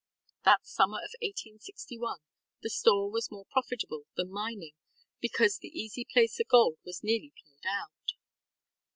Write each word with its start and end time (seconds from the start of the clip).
That 0.45 0.65
summer 0.65 0.97
of 0.97 1.13
1861 1.21 2.17
the 2.63 2.71
store 2.71 3.11
was 3.11 3.29
more 3.29 3.45
profitable 3.51 4.07
than 4.15 4.31
mining 4.31 4.73
because 5.19 5.59
the 5.59 5.67
easy 5.67 6.07
placer 6.11 6.43
gold 6.43 6.79
was 6.83 7.03
nearly 7.03 7.31
played 7.39 7.67
out. 7.69 8.13